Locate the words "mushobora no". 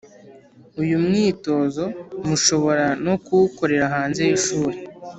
2.27-3.13